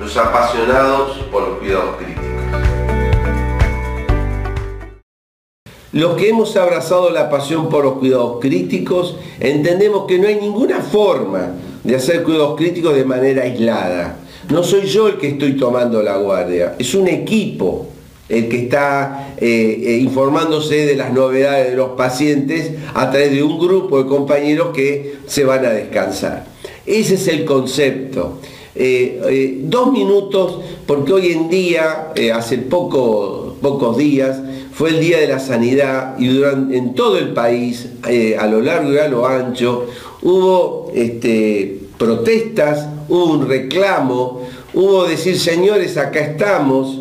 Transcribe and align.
los 0.00 0.16
apasionados 0.16 1.18
por 1.30 1.46
los 1.46 1.58
cuidados 1.58 1.96
críticos. 1.96 2.24
Los 5.92 6.16
que 6.16 6.30
hemos 6.30 6.56
abrazado 6.56 7.10
la 7.10 7.28
pasión 7.28 7.68
por 7.68 7.84
los 7.84 7.94
cuidados 7.94 8.38
críticos 8.40 9.16
entendemos 9.40 10.06
que 10.06 10.18
no 10.18 10.26
hay 10.26 10.36
ninguna 10.36 10.80
forma 10.80 11.52
de 11.84 11.96
hacer 11.96 12.22
cuidados 12.22 12.56
críticos 12.56 12.94
de 12.94 13.04
manera 13.04 13.42
aislada. 13.42 14.16
No 14.48 14.62
soy 14.62 14.86
yo 14.86 15.08
el 15.08 15.18
que 15.18 15.28
estoy 15.28 15.56
tomando 15.56 16.02
la 16.02 16.16
guardia, 16.16 16.76
es 16.78 16.94
un 16.94 17.06
equipo 17.06 17.88
el 18.28 18.48
que 18.48 18.62
está 18.62 19.34
eh, 19.36 19.82
eh, 19.84 19.96
informándose 19.98 20.86
de 20.86 20.94
las 20.94 21.12
novedades 21.12 21.70
de 21.70 21.76
los 21.76 21.90
pacientes 21.90 22.70
a 22.94 23.10
través 23.10 23.32
de 23.32 23.42
un 23.42 23.58
grupo 23.58 24.00
de 24.00 24.08
compañeros 24.08 24.68
que 24.72 25.16
se 25.26 25.44
van 25.44 25.66
a 25.66 25.70
descansar. 25.70 26.46
Ese 26.86 27.14
es 27.14 27.28
el 27.28 27.44
concepto. 27.44 28.38
Eh, 28.74 29.60
dos 29.64 29.92
minutos, 29.92 30.60
porque 30.86 31.12
hoy 31.12 31.32
en 31.32 31.48
día, 31.48 32.12
hace 32.34 32.58
poco, 32.58 33.56
pocos 33.60 33.96
días, 33.96 34.40
fue 34.72 34.90
el 34.90 35.00
Día 35.00 35.18
de 35.18 35.28
la 35.28 35.38
Sanidad 35.38 36.18
y 36.18 36.28
durante, 36.28 36.76
en 36.76 36.94
todo 36.94 37.18
el 37.18 37.32
país, 37.34 37.88
a 38.38 38.46
lo 38.46 38.60
largo 38.60 38.92
y 38.92 38.98
a 38.98 39.08
lo 39.08 39.26
ancho, 39.26 39.86
hubo 40.22 40.90
este, 40.94 41.80
protestas, 41.98 42.88
hubo 43.08 43.32
un 43.32 43.48
reclamo, 43.48 44.40
hubo 44.72 45.04
decir, 45.04 45.38
señores, 45.38 45.96
acá 45.96 46.20
estamos, 46.20 46.98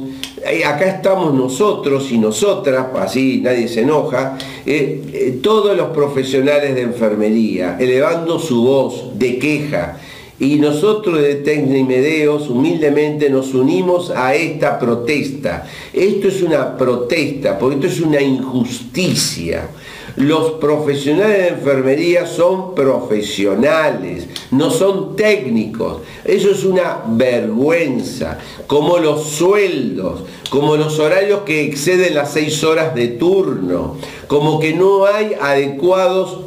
acá 0.66 0.86
estamos 0.86 1.34
nosotros 1.34 2.12
y 2.12 2.18
nosotras, 2.18 2.88
así 3.00 3.42
nadie 3.42 3.68
se 3.68 3.82
enoja, 3.82 4.38
eh, 4.66 5.02
eh, 5.14 5.40
todos 5.42 5.76
los 5.78 5.90
profesionales 5.90 6.76
de 6.76 6.82
enfermería, 6.82 7.78
elevando 7.80 8.40
su 8.40 8.64
voz 8.64 9.18
de 9.18 9.40
queja. 9.40 10.00
Y 10.40 10.56
nosotros 10.56 11.22
de 11.22 11.36
Tecnimedeos 11.36 12.50
humildemente 12.50 13.30
nos 13.30 13.54
unimos 13.54 14.10
a 14.10 14.34
esta 14.36 14.80
protesta. 14.80 15.68
Esto 15.92 16.30
es 16.30 16.42
una 16.42 16.78
protesta, 16.78 17.60
porque 17.60 17.76
esto 17.76 17.88
es 17.88 18.00
una 18.00 18.22
injusticia. 18.22 19.70
Los 20.16 20.54
profesionales 20.54 21.38
de 21.38 21.48
enfermería 21.50 22.26
son 22.26 22.74
profesionales, 22.74 24.28
no 24.52 24.72
son 24.72 25.16
técnicos. 25.16 26.02
Eso 26.26 26.52
es 26.52 26.64
una 26.64 27.04
vergüenza, 27.08 28.38
como 28.66 28.98
los 28.98 29.26
sueldos, 29.28 30.24
como 30.50 30.78
los 30.78 31.00
horarios 31.00 31.42
que 31.42 31.64
exceden 31.64 32.16
las 32.16 32.34
seis 32.34 32.64
horas 32.64 32.96
de 32.96 33.10
turno, 33.10 33.98
como 34.28 34.60
que 34.60 34.74
no 34.74 35.06
hay 35.06 35.34
adecuados 35.40 36.40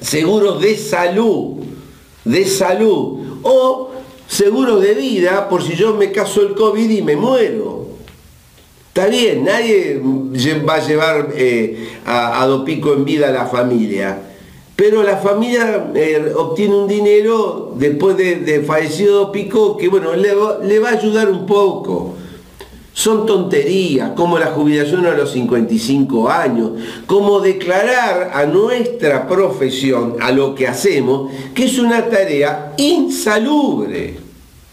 seguros 0.00 0.60
de 0.60 0.76
salud, 0.76 1.58
de 2.26 2.44
salud, 2.44 3.40
o 3.42 3.90
seguros 4.28 4.82
de 4.82 4.94
vida 4.94 5.48
por 5.48 5.62
si 5.62 5.74
yo 5.74 5.94
me 5.94 6.10
caso 6.12 6.42
el 6.42 6.54
COVID 6.54 6.90
y 6.90 7.02
me 7.02 7.16
muero. 7.16 7.86
Está 8.88 9.08
bien, 9.08 9.44
nadie 9.44 10.00
va 10.66 10.76
a 10.76 10.86
llevar 10.86 11.28
eh, 11.36 11.90
a, 12.06 12.44
Dopico 12.46 12.94
en 12.94 13.04
vida 13.04 13.28
a 13.28 13.30
la 13.30 13.46
familia, 13.46 14.18
pero 14.74 15.02
la 15.02 15.18
familia 15.18 15.90
eh, 15.94 16.32
obtiene 16.34 16.74
un 16.74 16.88
dinero 16.88 17.74
después 17.76 18.16
de, 18.16 18.64
fallecido 18.66 19.18
Dopico 19.26 19.76
que 19.76 19.88
bueno, 19.88 20.14
le 20.14 20.78
va, 20.78 20.88
a 20.88 20.92
ayudar 20.92 21.30
un 21.30 21.44
poco. 21.46 22.14
Son 22.96 23.26
tonterías, 23.26 24.12
como 24.16 24.38
la 24.38 24.46
jubilación 24.46 25.04
a 25.04 25.10
los 25.10 25.32
55 25.32 26.30
años, 26.30 26.70
como 27.04 27.40
declarar 27.40 28.30
a 28.32 28.46
nuestra 28.46 29.28
profesión, 29.28 30.16
a 30.18 30.32
lo 30.32 30.54
que 30.54 30.66
hacemos, 30.66 31.30
que 31.54 31.66
es 31.66 31.78
una 31.78 32.06
tarea 32.08 32.72
insalubre 32.78 34.16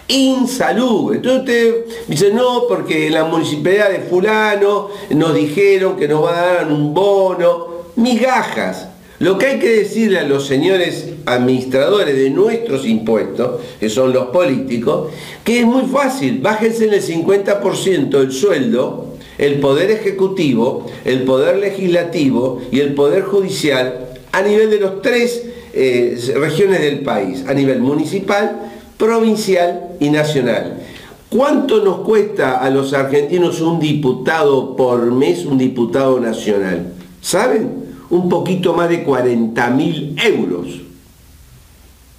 insalubre. 0.08 1.18
Entonces 1.18 1.40
usted 1.42 1.86
dice, 2.08 2.34
no, 2.34 2.64
porque 2.70 3.10
la 3.10 3.26
municipalidad 3.26 3.90
de 3.90 4.00
fulano 4.00 4.88
nos 5.10 5.36
dijeron 5.36 5.98
que 5.98 6.08
nos 6.08 6.24
va 6.24 6.38
a 6.38 6.54
dar 6.54 6.72
un 6.72 6.94
bono, 6.94 7.68
migajas. 7.98 8.88
Lo 9.24 9.38
que 9.38 9.46
hay 9.46 9.60
que 9.60 9.70
decirle 9.70 10.20
a 10.20 10.28
los 10.28 10.48
señores 10.48 11.08
administradores 11.26 12.14
de 12.14 12.30
nuestros 12.30 12.86
impuestos, 12.86 13.62
que 13.80 13.88
son 13.88 14.12
los 14.12 14.26
políticos, 14.26 15.12
que 15.46 15.62
es 15.62 15.66
muy 15.66 15.84
fácil, 15.84 16.40
bájense 16.42 16.88
en 16.88 16.94
el 16.94 17.02
50% 17.02 18.20
el 18.20 18.34
sueldo, 18.34 19.14
el 19.38 19.62
poder 19.62 19.92
ejecutivo, 19.92 20.88
el 21.06 21.22
poder 21.22 21.56
legislativo 21.56 22.62
y 22.70 22.82
el 22.82 22.96
poder 22.96 23.24
judicial 23.24 24.10
a 24.34 24.42
nivel 24.42 24.70
de 24.70 24.82
los 24.82 25.02
tres 25.02 25.42
eh, 25.72 26.18
regiones 26.36 26.82
del 26.82 27.00
país, 27.00 27.46
a 27.48 27.54
nivel 27.54 27.80
municipal, 27.80 28.74
provincial 28.98 29.96
y 30.02 30.10
nacional. 30.10 30.82
¿Cuánto 31.30 31.82
nos 31.82 32.00
cuesta 32.00 32.58
a 32.60 32.70
los 32.70 32.92
argentinos 32.92 33.62
un 33.62 33.80
diputado 33.80 34.76
por 34.76 35.14
mes, 35.14 35.46
un 35.46 35.58
diputado 35.58 36.20
nacional? 36.20 36.92
¿Saben? 37.22 37.83
Un 38.14 38.30
poquito 38.30 38.76
más 38.76 38.90
de 38.90 39.04
40 39.04 39.70
mil 39.72 40.16
euros. 40.24 40.68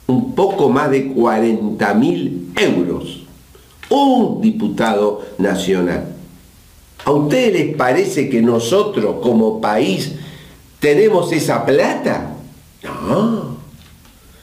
Un 0.09 0.35
poco 0.35 0.69
más 0.69 0.91
de 0.91 1.13
40 1.13 1.95
mil 1.95 2.53
euros. 2.57 3.23
Un 3.91 4.41
diputado 4.41 5.25
nacional. 5.39 6.07
¿A 7.05 7.13
ustedes 7.13 7.53
les 7.53 7.77
parece 7.77 8.29
que 8.29 8.43
nosotros 8.43 9.19
como 9.23 9.61
país 9.61 10.17
tenemos 10.81 11.31
esa 11.31 11.65
plata? 11.65 12.39
No. 12.83 13.57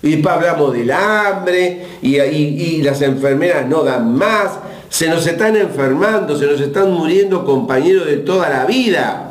Y 0.03 0.11
después 0.11 0.33
hablamos 0.33 0.71
del 0.71 0.89
hambre 0.89 1.85
y, 2.01 2.17
y, 2.17 2.81
las 2.81 3.01
enfermeras 3.01 3.67
no 3.67 3.83
dan 3.83 4.15
más. 4.15 4.51
Se 4.87 5.09
nos 5.09 5.27
están 5.27 5.57
enfermando, 5.57 6.37
se 6.37 6.45
nos 6.45 6.61
están 6.61 6.93
muriendo 6.93 7.43
compañeros 7.43 8.05
de 8.05 8.15
toda 8.19 8.47
la 8.47 8.65
vida. 8.65 9.30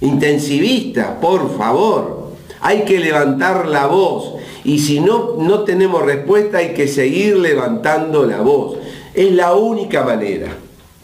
Intensivistas, 0.00 1.18
por 1.20 1.56
favor. 1.56 2.32
Hay 2.60 2.82
que 2.82 2.98
levantar 2.98 3.66
la 3.66 3.86
voz. 3.86 4.34
Y 4.64 4.80
si 4.80 5.00
no, 5.00 5.36
no 5.38 5.60
tenemos 5.60 6.04
respuesta, 6.04 6.58
hay 6.58 6.74
que 6.74 6.88
seguir 6.88 7.36
levantando 7.36 8.24
la 8.26 8.40
voz. 8.40 8.76
Es 9.14 9.32
la 9.32 9.54
única 9.54 10.04
manera. 10.04 10.56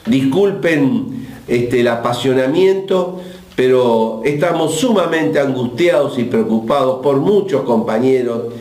Disculpen 0.07 1.27
este, 1.47 1.81
el 1.81 1.89
apasionamiento, 1.89 3.21
pero 3.55 4.23
estamos 4.25 4.75
sumamente 4.75 5.39
angustiados 5.39 6.19
y 6.19 6.25
preocupados 6.25 7.01
por 7.03 7.19
muchos 7.19 7.63
compañeros 7.63 8.53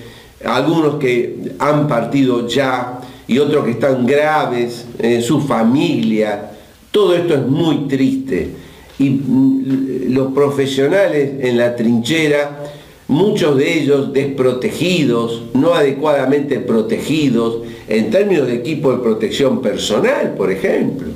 algunos 0.45 0.95
que 0.95 1.53
han 1.59 1.87
partido 1.87 2.47
ya 2.47 2.99
y 3.27 3.37
otros 3.39 3.65
que 3.65 3.71
están 3.71 4.05
graves, 4.05 4.85
en 4.99 5.21
su 5.21 5.41
familia. 5.41 6.51
Todo 6.91 7.15
esto 7.15 7.35
es 7.35 7.47
muy 7.47 7.87
triste. 7.87 8.51
Y 9.01 9.09
mm, 9.09 10.13
los 10.13 10.31
profesionales 10.31 11.31
en 11.39 11.57
la 11.57 11.75
trinchera, 11.75 12.59
muchos 13.07 13.57
de 13.57 13.79
ellos 13.79 14.13
desprotegidos, 14.13 15.41
no 15.55 15.73
adecuadamente 15.73 16.59
protegidos, 16.59 17.63
en 17.87 18.11
términos 18.11 18.45
de 18.45 18.53
equipo 18.53 18.91
de 18.91 18.99
protección 18.99 19.59
personal, 19.59 20.35
por 20.37 20.51
ejemplo. 20.51 21.07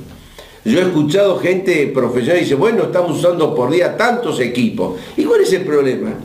Yo 0.66 0.80
he 0.80 0.82
escuchado 0.82 1.38
gente 1.38 1.86
profesional 1.94 2.38
y 2.38 2.46
dice, 2.46 2.56
bueno, 2.56 2.86
estamos 2.86 3.20
usando 3.20 3.54
por 3.54 3.70
día 3.70 3.96
tantos 3.96 4.40
equipos. 4.40 5.00
¿Y 5.16 5.24
cuál 5.24 5.42
es 5.42 5.54
el 5.54 5.62
problema? 5.62 6.16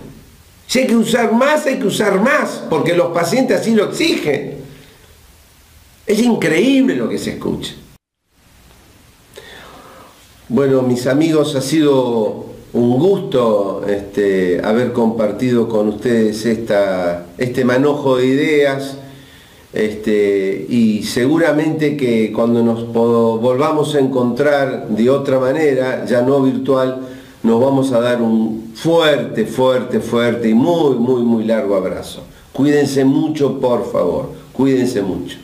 Si 0.67 0.79
hay 0.79 0.87
que 0.87 0.97
usar 0.97 1.31
más, 1.33 1.67
hay 1.67 1.79
que 1.79 1.87
usar 1.87 2.23
más, 2.23 2.65
porque 2.71 2.95
los 2.95 3.09
pacientes 3.09 3.61
así 3.61 3.75
lo 3.75 3.85
exigen. 3.91 4.55
Es 6.07 6.21
increíble 6.21 6.97
lo 6.97 7.07
que 7.07 7.19
se 7.19 7.33
escucha. 7.33 7.75
Bueno, 10.53 10.83
mis 10.83 11.07
amigos, 11.07 11.55
ha 11.55 11.61
sido 11.61 12.47
un 12.73 12.99
gusto 12.99 13.85
este, 13.89 14.61
haber 14.65 14.93
compartido 14.93 15.69
con 15.69 15.87
ustedes 15.87 16.45
esta, 16.45 17.27
este 17.39 17.65
manojo 17.65 18.17
de 18.17 18.27
ideas 18.27 18.97
este, 19.73 20.67
y 20.69 21.05
seguramente 21.05 21.97
que 21.97 22.33
cuando 22.33 22.65
nos 22.65 22.93
volvamos 22.93 23.95
a 23.95 24.01
encontrar 24.01 24.89
de 24.89 25.09
otra 25.09 25.39
manera, 25.39 26.05
ya 26.05 26.23
no 26.23 26.43
virtual, 26.43 26.99
nos 27.45 27.61
vamos 27.61 27.93
a 27.93 28.01
dar 28.01 28.21
un 28.21 28.73
fuerte, 28.75 29.47
fuerte, 29.47 30.01
fuerte 30.01 30.49
y 30.49 30.55
muy, 30.55 30.97
muy, 30.97 31.23
muy 31.23 31.45
largo 31.45 31.77
abrazo. 31.77 32.25
Cuídense 32.53 33.05
mucho, 33.05 33.61
por 33.61 33.89
favor. 33.89 34.33
Cuídense 34.53 35.01
mucho. 35.01 35.39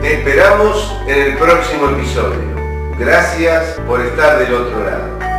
Te 0.00 0.14
esperamos 0.14 0.92
en 1.08 1.32
el 1.32 1.36
próximo 1.36 1.90
episodio. 1.90 2.59
Gracias 3.00 3.80
por 3.86 3.98
estar 4.02 4.38
del 4.38 4.52
otro 4.52 4.84
lado. 4.84 5.29